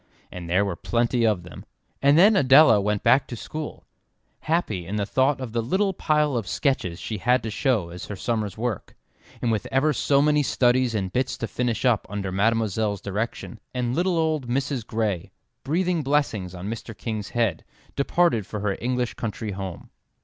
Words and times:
And 0.31 0.49
there 0.49 0.65
were 0.65 0.75
plenty 0.75 1.27
of 1.27 1.43
them. 1.43 1.63
And 2.01 2.17
then 2.17 2.35
Adela 2.35 2.81
went 2.81 3.03
back 3.03 3.27
to 3.27 3.35
school, 3.35 3.85
happy 4.39 4.87
in 4.87 4.95
the 4.95 5.05
thought 5.05 5.39
of 5.39 5.51
the 5.51 5.61
little 5.61 5.93
pile 5.93 6.35
of 6.35 6.47
sketches 6.47 6.99
she 6.99 7.19
had 7.19 7.43
to 7.43 7.51
show 7.51 7.89
as 7.89 8.05
her 8.07 8.15
summer's 8.15 8.57
work, 8.57 8.95
and 9.43 9.51
with 9.51 9.67
ever 9.71 9.93
so 9.93 10.19
many 10.19 10.41
studies 10.41 10.95
and 10.95 11.13
bits 11.13 11.37
to 11.37 11.47
finish 11.47 11.85
up 11.85 12.07
under 12.09 12.31
Mademoiselle's 12.31 12.99
direction; 12.99 13.59
and 13.75 13.95
little 13.95 14.17
old 14.17 14.47
Mrs. 14.47 14.87
Gray, 14.87 15.29
breathing 15.63 16.01
blessings 16.01 16.55
on 16.55 16.67
Mr. 16.67 16.97
King's 16.97 17.29
head, 17.29 17.63
departed 17.95 18.47
for 18.47 18.61
her 18.61 18.75
English 18.81 19.13
country 19.13 19.51
home. 19.51 19.91